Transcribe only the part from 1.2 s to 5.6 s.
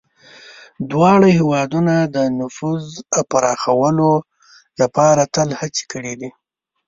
هېوادونه د نفوذ پراخولو لپاره تل